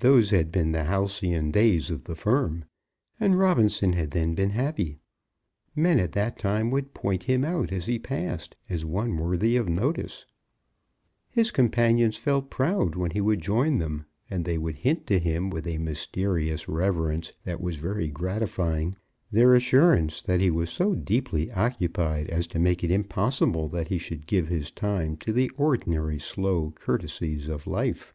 Those 0.00 0.32
had 0.32 0.52
been 0.52 0.72
the 0.72 0.84
halcyon 0.84 1.50
days 1.50 1.90
of 1.90 2.04
the 2.04 2.14
firm, 2.14 2.66
and 3.18 3.38
Robinson 3.38 3.94
had 3.94 4.10
then 4.10 4.34
been 4.34 4.50
happy. 4.50 4.98
Men 5.74 5.98
at 5.98 6.12
that 6.12 6.38
time 6.38 6.70
would 6.70 6.92
point 6.92 7.22
him 7.22 7.42
out 7.42 7.72
as 7.72 7.86
he 7.86 7.98
passed, 7.98 8.54
as 8.68 8.84
one 8.84 9.16
worthy 9.16 9.56
of 9.56 9.70
notice; 9.70 10.26
his 11.30 11.50
companions 11.50 12.18
felt 12.18 12.50
proud 12.50 12.94
when 12.96 13.12
he 13.12 13.22
would 13.22 13.40
join 13.40 13.78
them; 13.78 14.04
and 14.28 14.44
they 14.44 14.58
would 14.58 14.76
hint 14.76 15.06
to 15.06 15.18
him, 15.18 15.48
with 15.48 15.66
a 15.66 15.78
mysterious 15.78 16.68
reverence 16.68 17.32
that 17.44 17.58
was 17.58 17.76
very 17.76 18.08
gratifying, 18.08 18.94
their 19.30 19.54
assurance 19.54 20.20
that 20.20 20.42
he 20.42 20.50
was 20.50 20.68
so 20.68 20.94
deeply 20.94 21.50
occupied 21.50 22.28
as 22.28 22.46
to 22.46 22.58
make 22.58 22.84
it 22.84 22.90
impossible 22.90 23.68
that 23.68 23.88
he 23.88 23.96
should 23.96 24.26
give 24.26 24.48
his 24.48 24.70
time 24.70 25.16
to 25.16 25.32
the 25.32 25.48
ordinary 25.56 26.18
slow 26.18 26.72
courtesies 26.72 27.48
of 27.48 27.66
life. 27.66 28.12